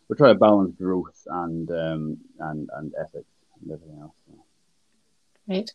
we're 0.09 0.16
trying 0.16 0.35
to 0.35 0.38
balance 0.38 0.75
growth 0.76 1.26
and 1.26 1.71
um, 1.71 2.18
and 2.40 2.68
and 2.75 2.92
ethics 3.00 3.33
and 3.62 3.73
everything 3.73 3.99
else. 4.00 4.14
So. 4.26 4.46
Right. 5.49 5.71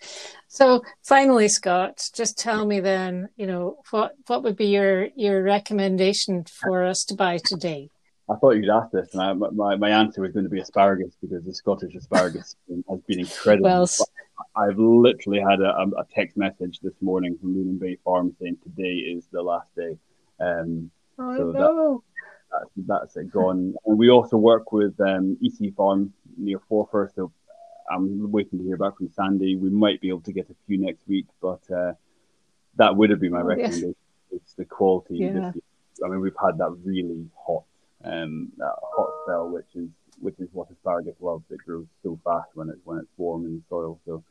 So 0.48 0.82
finally, 1.04 1.48
Scott, 1.48 2.10
just 2.14 2.38
tell 2.38 2.66
me 2.66 2.82
then, 2.82 3.30
you 3.38 3.48
know, 3.48 3.78
what 3.92 4.16
what 4.28 4.44
would 4.44 4.58
be 4.58 4.68
your 4.68 5.08
your 5.16 5.44
recommendation 5.44 6.44
for 6.44 6.84
us 6.84 7.06
to 7.06 7.16
buy 7.16 7.40
today? 7.44 7.90
I 8.30 8.36
thought 8.36 8.52
you'd 8.52 8.70
ask 8.70 8.92
this, 8.92 9.14
and 9.14 9.22
I, 9.22 9.34
my 9.34 9.76
my 9.78 9.90
answer 9.90 10.22
was 10.22 10.34
going 10.34 10.44
to 10.44 10.50
be 10.50 10.60
asparagus 10.60 11.16
because 11.22 11.44
the 11.46 11.54
Scottish 11.54 11.96
asparagus 11.96 12.56
has 12.90 13.02
been 13.08 13.20
incredible. 13.20 13.70
Well, 13.70 13.88
I've 14.56 14.78
literally 14.78 15.40
had 15.40 15.62
a, 15.62 15.86
a, 15.98 16.06
text 16.14 16.36
message 16.36 16.80
this 16.82 16.94
morning 17.00 17.38
from 17.40 17.56
Lunan 17.56 17.80
Bay 17.80 17.98
Farm 18.04 18.36
saying 18.40 18.58
today 18.64 18.96
is 18.96 19.28
the 19.32 19.42
last 19.42 19.74
day. 19.76 19.98
Um, 20.40 20.92
oh, 21.20 21.38
so 21.38 21.52
no. 21.52 22.04
That, 22.52 22.68
that's, 22.76 23.14
that's 23.16 23.18
it 23.18 23.32
gone. 23.32 23.76
And 23.86 23.98
we 23.98 24.10
also 24.10 24.38
work 24.38 24.72
with 24.72 25.00
um, 25.00 25.38
EC 25.44 25.74
Farm 25.76 26.14
near 26.38 26.60
Forfar, 26.70 27.14
so 27.16 27.32
I'm 27.92 28.32
waiting 28.32 28.60
to 28.60 28.66
hear 28.66 28.78
back 28.78 28.98
from 28.98 29.10
Sandy. 29.12 29.56
We 29.56 29.70
might 29.70 30.02
be 30.02 30.10
able 30.10 30.22
to 30.22 30.34
get 30.34 30.50
a 30.50 30.56
few 30.68 30.78
next 30.78 31.08
week, 31.08 31.26
but 31.42 31.62
uh, 31.76 31.94
that 32.78 32.96
would 32.96 33.10
have 33.10 33.20
been 33.20 33.32
my 33.32 33.42
oh, 33.42 33.46
recommendation. 33.46 33.96
Yes. 34.32 34.42
It's 34.42 34.54
the 34.54 34.66
quality. 34.66 35.18
Yeah. 35.18 35.52
I 36.04 36.08
mean, 36.08 36.22
we've 36.22 36.34
had 36.42 36.58
that 36.58 36.76
really 36.84 37.28
hot, 37.36 37.64
um, 38.04 38.52
that 38.58 38.74
hot 38.96 39.10
spell, 39.24 39.50
which 39.50 39.68
is 39.76 39.90
which 40.20 40.40
is 40.40 40.50
what 40.54 40.70
asparagus 40.72 41.16
loves. 41.20 41.44
It 41.50 41.60
grows 41.66 41.88
so 42.04 42.20
fast 42.24 42.50
when 42.54 42.70
it's 42.70 42.80
when 42.86 43.00
it's 43.00 43.10
warm 43.18 43.46
in 43.46 43.56
the 43.56 43.62
soil. 43.70 44.00
So, 44.06 44.24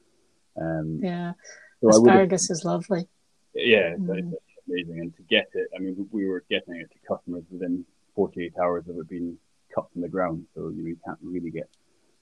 um, 0.61 1.01
yeah, 1.03 1.33
so 1.81 1.91
asparagus 1.91 2.51
is 2.51 2.65
lovely. 2.65 3.09
Yeah, 3.55 3.95
it's, 3.95 4.01
mm. 4.01 4.33
it's 4.33 4.43
amazing, 4.69 5.01
and 5.01 5.17
to 5.17 5.23
get 5.23 5.51
it, 5.55 5.69
I 5.77 5.81
mean, 5.81 6.09
we 6.11 6.27
were 6.27 6.45
getting 6.51 6.77
it 6.77 6.91
to 6.93 6.99
customers 7.07 7.45
within 7.51 7.85
48 8.15 8.55
hours 8.59 8.89
of 8.89 8.97
it 8.97 9.09
being 9.09 9.37
cut 9.75 9.87
from 9.93 10.03
the 10.03 10.09
ground. 10.09 10.47
So 10.55 10.71
you 10.71 10.83
know, 10.83 10.89
you 10.89 10.99
can't 11.05 11.19
really 11.23 11.51
get 11.51 11.69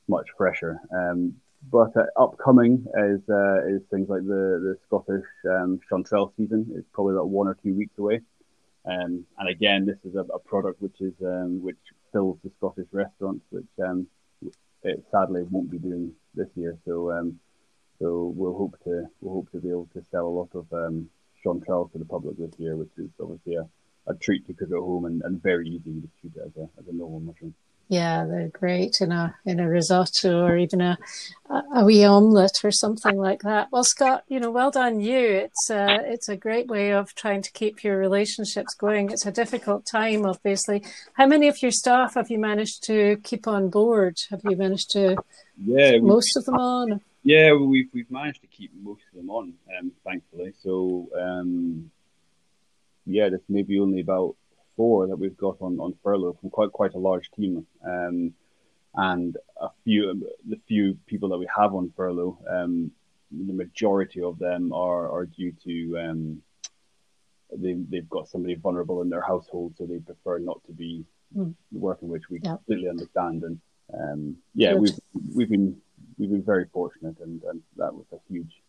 much 0.08 0.28
fresher. 0.36 0.80
Um, 0.92 1.34
but 1.70 1.96
uh, 1.96 2.04
upcoming 2.16 2.86
is 2.96 3.20
uh, 3.28 3.66
is 3.66 3.82
things 3.90 4.08
like 4.08 4.22
the 4.22 4.60
the 4.62 4.76
Scottish 4.86 5.26
um, 5.50 5.80
Chanterelle 5.90 6.32
season. 6.36 6.72
It's 6.76 6.86
probably 6.92 7.14
about 7.14 7.28
one 7.30 7.48
or 7.48 7.56
two 7.62 7.74
weeks 7.74 7.98
away. 7.98 8.20
Um, 8.86 9.24
and 9.38 9.48
again, 9.48 9.84
this 9.84 9.98
is 10.04 10.14
a, 10.14 10.20
a 10.20 10.38
product 10.38 10.80
which 10.80 11.00
is 11.00 11.14
um, 11.22 11.62
which 11.62 11.78
fills 12.12 12.38
the 12.44 12.50
Scottish 12.58 12.86
restaurants, 12.92 13.44
which 13.50 13.66
um, 13.84 14.06
it 14.82 15.04
sadly 15.10 15.42
won't 15.50 15.70
be 15.70 15.78
doing 15.78 16.12
this 16.34 16.48
year. 16.54 16.78
So 16.86 17.10
um, 17.10 17.38
so 17.98 18.32
we'll 18.36 18.56
hope 18.56 18.76
to 18.84 19.06
we'll 19.20 19.34
hope 19.34 19.50
to 19.52 19.60
be 19.60 19.70
able 19.70 19.88
to 19.94 20.04
sell 20.10 20.26
a 20.26 20.28
lot 20.28 20.50
of 20.54 20.72
um, 20.72 21.10
Chanterelles 21.44 21.92
to 21.92 21.98
the 21.98 22.04
public 22.04 22.38
this 22.38 22.58
year, 22.58 22.76
which 22.76 22.90
is 22.96 23.10
obviously 23.20 23.56
a, 23.56 23.68
a 24.06 24.14
treat 24.14 24.46
to 24.46 24.54
cook 24.54 24.70
at 24.70 24.78
home 24.78 25.04
and, 25.06 25.22
and 25.22 25.42
very 25.42 25.68
easy 25.68 26.00
to 26.00 26.08
shoot 26.22 26.32
it 26.36 26.42
as 26.46 26.56
a 26.56 26.68
as 26.78 26.86
a 26.88 26.92
normal 26.92 27.20
mushroom. 27.20 27.54
Yeah, 27.88 28.26
they're 28.26 28.48
great 28.48 29.00
in 29.00 29.12
a 29.12 29.34
in 29.46 29.60
a 29.60 29.68
risotto 29.68 30.44
or 30.44 30.58
even 30.58 30.82
a 30.82 30.98
a 31.74 31.84
wee 31.86 32.04
omelette 32.04 32.62
or 32.62 32.70
something 32.70 33.16
like 33.16 33.40
that. 33.42 33.68
Well, 33.72 33.84
Scott, 33.84 34.24
you 34.28 34.38
know, 34.38 34.50
well 34.50 34.70
done 34.70 35.00
you. 35.00 35.18
It's 35.18 35.70
a, 35.70 35.80
uh, 35.80 35.98
it's 36.02 36.28
a 36.28 36.36
great 36.36 36.66
way 36.66 36.92
of 36.92 37.14
trying 37.14 37.40
to 37.40 37.52
keep 37.52 37.82
your 37.82 37.96
relationships 37.96 38.74
going. 38.74 39.10
It's 39.10 39.24
a 39.24 39.32
difficult 39.32 39.86
time, 39.86 40.26
obviously. 40.26 40.84
How 41.14 41.26
many 41.26 41.48
of 41.48 41.62
your 41.62 41.70
staff 41.70 42.14
have 42.14 42.30
you 42.30 42.38
managed 42.38 42.82
to 42.84 43.16
keep 43.24 43.48
on 43.48 43.70
board? 43.70 44.18
Have 44.28 44.42
you 44.44 44.56
managed 44.56 44.90
to 44.90 45.16
yeah 45.64 45.96
most 45.98 46.36
of 46.36 46.44
them 46.44 46.56
on? 46.56 47.00
Yeah, 47.22 47.54
we've 47.54 47.88
we've 47.94 48.10
managed 48.10 48.42
to 48.42 48.48
keep 48.48 48.70
most 48.82 49.02
of 49.10 49.16
them 49.16 49.30
on, 49.30 49.54
um, 49.78 49.92
thankfully. 50.04 50.52
So 50.62 51.08
um, 51.18 51.90
yeah, 53.06 53.30
there's 53.30 53.40
maybe 53.48 53.80
only 53.80 54.00
about 54.00 54.36
four 54.78 55.08
that 55.08 55.18
we've 55.18 55.36
got 55.36 55.56
on, 55.60 55.78
on 55.80 55.92
furlough 56.02 56.38
from 56.40 56.48
quite 56.48 56.72
quite 56.72 56.94
a 56.94 56.98
large 56.98 57.30
team, 57.32 57.66
um, 57.84 58.32
and 58.94 59.36
a 59.60 59.68
few 59.84 60.00
the 60.48 60.58
few 60.68 60.96
people 61.06 61.28
that 61.28 61.38
we 61.38 61.48
have 61.54 61.74
on 61.74 61.92
furlough, 61.96 62.38
um, 62.48 62.90
the 63.30 63.52
majority 63.52 64.22
of 64.22 64.38
them 64.38 64.72
are 64.72 65.10
are 65.10 65.26
due 65.26 65.52
to 65.64 65.98
um, 65.98 66.42
they 67.54 67.74
they've 67.90 68.08
got 68.08 68.28
somebody 68.28 68.54
vulnerable 68.54 69.02
in 69.02 69.10
their 69.10 69.26
household, 69.32 69.74
so 69.76 69.84
they 69.84 69.98
prefer 69.98 70.38
not 70.38 70.64
to 70.66 70.72
be 70.72 71.04
mm. 71.36 71.52
working, 71.72 72.08
which 72.08 72.30
we 72.30 72.40
completely 72.40 72.88
understand. 72.88 73.42
And 73.42 73.60
um, 73.92 74.36
yeah, 74.54 74.72
Good. 74.72 74.80
we've 74.80 75.00
we've 75.34 75.50
been 75.50 75.76
we've 76.18 76.30
been 76.30 76.42
very 76.54 76.66
fortunate, 76.72 77.16
and, 77.20 77.42
and 77.44 77.60
that 77.76 77.92
was 77.94 78.06
a 78.12 78.18
huge 78.32 78.62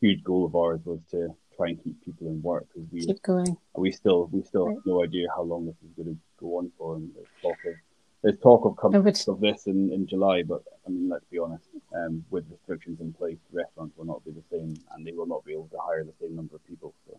huge 0.00 0.24
goal 0.24 0.44
of 0.44 0.56
ours 0.56 0.80
was 0.84 0.98
to 1.12 1.34
try 1.56 1.68
and 1.68 1.82
keep 1.82 2.04
people 2.04 2.26
in 2.26 2.42
work 2.42 2.66
because 2.74 2.90
we 2.90 3.06
keep 3.06 3.22
going. 3.22 3.56
We 3.82 3.90
still 3.90 4.28
we 4.32 4.42
still 4.42 4.68
have 4.68 4.86
no 4.86 5.02
idea 5.02 5.26
how 5.34 5.42
long 5.42 5.66
this 5.66 5.74
is 5.84 5.90
going 5.96 6.14
to 6.14 6.20
go 6.38 6.58
on 6.58 6.70
for, 6.78 6.94
and 6.94 7.10
there's 7.14 7.26
talk 7.42 7.58
of 7.66 7.74
there's 8.22 8.38
talk 8.38 8.64
of 8.64 8.76
coming 8.76 9.04
of 9.04 9.40
this 9.40 9.66
in, 9.66 9.92
in 9.92 10.06
July, 10.06 10.44
but 10.44 10.62
I 10.86 10.90
mean 10.90 11.08
let's 11.08 11.24
be 11.24 11.40
honest, 11.40 11.66
um, 11.92 12.24
with 12.30 12.44
restrictions 12.48 13.00
in 13.00 13.12
place, 13.12 13.38
restaurants 13.52 13.98
will 13.98 14.04
not 14.04 14.24
be 14.24 14.30
the 14.30 14.44
same, 14.52 14.76
and 14.92 15.04
they 15.04 15.10
will 15.10 15.26
not 15.26 15.44
be 15.44 15.52
able 15.54 15.68
to 15.72 15.78
hire 15.84 16.04
the 16.04 16.14
same 16.20 16.36
number 16.36 16.54
of 16.54 16.64
people. 16.64 16.94
So. 17.08 17.18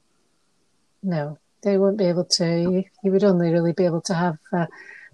No, 1.03 1.37
they 1.63 1.77
won't 1.77 1.97
be 1.97 2.05
able 2.05 2.27
to. 2.37 2.45
You, 2.45 2.83
you 3.03 3.11
would 3.11 3.25
only 3.25 3.51
really 3.51 3.73
be 3.73 3.83
able 3.83 4.01
to 4.03 4.13
have. 4.13 4.37
Uh, 4.53 4.67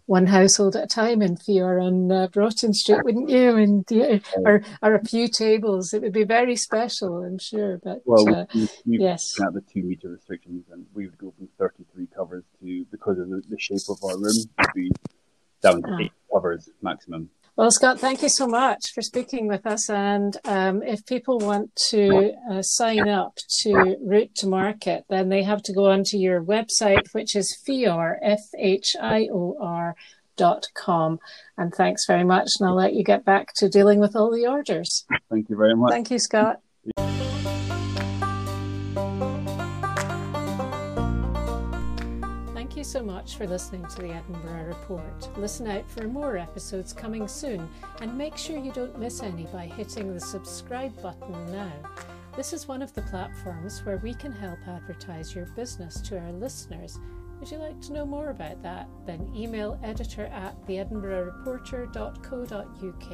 one 0.10 0.26
household 0.26 0.76
at 0.76 0.86
a 0.86 0.88
time 0.88 1.22
in 1.22 1.38
Fhior 1.38 1.80
on 1.80 2.12
uh, 2.12 2.28
Broughton 2.30 2.74
Street, 2.74 3.04
wouldn't 3.04 3.30
you? 3.30 3.56
And 3.56 3.86
yeah, 3.92 4.18
or, 4.38 4.64
or 4.82 4.96
a 4.96 5.06
few 5.06 5.28
tables. 5.28 5.94
It 5.94 6.02
would 6.02 6.14
be 6.14 6.24
very 6.24 6.56
special, 6.56 7.24
I'm 7.24 7.38
sure. 7.38 7.78
But 7.84 8.02
well, 8.06 8.28
uh, 8.28 8.46
yes, 8.86 9.40
at 9.40 9.54
the 9.54 9.62
two 9.62 9.84
meter 9.84 10.10
restrictions, 10.10 10.66
and 10.72 10.88
we 10.96 11.06
would 11.06 11.18
go 11.20 11.32
from 11.38 11.48
33 11.60 12.08
covers 12.08 12.44
to 12.60 12.86
because 13.00 13.20
of 13.20 13.30
the, 13.30 13.42
the 13.50 13.60
shape 13.60 13.88
of 13.90 13.98
our 14.04 14.18
room, 14.18 14.36
would 14.60 14.68
be 14.76 14.92
down 15.62 15.82
to 15.82 15.90
ah. 15.90 15.98
eight 16.02 16.12
covers 16.32 16.70
maximum. 16.82 17.30
Well, 17.56 17.72
Scott, 17.72 18.00
thank 18.00 18.22
you 18.22 18.30
so 18.30 18.48
much 18.48 18.92
for 18.96 19.02
speaking 19.02 19.48
with 19.48 19.66
us. 19.66 19.90
And 19.90 20.38
um, 20.46 20.82
if 20.82 21.06
people 21.06 21.40
want 21.40 21.76
to 21.90 22.32
uh, 22.50 22.62
sign 22.62 23.10
up 23.10 23.34
to 23.64 23.98
Root 24.02 24.34
to 24.36 24.48
Market, 24.48 25.04
then 25.10 25.28
they 25.28 25.44
have 25.44 25.62
to 25.64 25.74
go 25.74 25.88
onto 25.88 26.16
your 26.18 26.42
website, 26.42 27.08
which 27.12 27.36
is 27.36 27.58
Fhior, 27.68 28.16
F 28.22 28.40
H 28.58 28.96
I 29.02 29.28
O 29.34 29.58
R 29.60 29.96
dot 30.38 30.68
com. 30.74 31.20
And 31.58 31.74
thanks 31.74 32.06
very 32.08 32.24
much. 32.24 32.48
And 32.60 32.70
I'll 32.70 32.76
let 32.76 32.94
you 32.94 33.04
get 33.04 33.26
back 33.26 33.48
to 33.58 33.68
dealing 33.68 34.00
with 34.00 34.16
all 34.16 34.32
the 34.32 34.48
orders. 34.48 35.06
Thank 35.30 35.50
you 35.50 35.58
very 35.58 35.76
much. 35.76 35.92
Thank 35.92 36.12
you, 36.12 36.20
Scott. 36.20 36.62
You 42.80 42.84
so 42.86 43.04
much 43.04 43.36
for 43.36 43.46
listening 43.46 43.86
to 43.88 44.02
the 44.02 44.14
Edinburgh 44.14 44.68
Report. 44.68 45.38
Listen 45.38 45.68
out 45.68 45.92
for 45.92 46.08
more 46.08 46.38
episodes 46.38 46.94
coming 46.94 47.28
soon 47.28 47.68
and 48.00 48.18
make 48.18 48.38
sure 48.38 48.58
you 48.58 48.72
don't 48.72 48.98
miss 48.98 49.22
any 49.22 49.44
by 49.48 49.66
hitting 49.66 50.14
the 50.14 50.20
subscribe 50.22 50.96
button 51.02 51.52
now. 51.52 51.74
This 52.38 52.54
is 52.54 52.70
one 52.70 52.82
of 52.82 52.94
the 52.94 53.02
platforms 53.02 53.86
where 53.86 53.98
we 53.98 54.14
can 54.14 54.32
help 54.32 54.60
advertise 54.66 55.36
your 55.36 55.48
business 55.58 56.00
to 56.04 56.18
our 56.18 56.32
listeners. 56.32 56.98
Would 57.42 57.52
you 57.52 57.58
like 57.58 57.82
to 57.82 57.92
know 57.92 58.06
more 58.06 58.30
about 58.30 58.64
that? 58.64 58.88
Then 59.06 59.30
email 59.36 59.78
editor 59.84 60.28
at 60.28 60.66
theedinburghreporter.co.uk. 60.66 63.12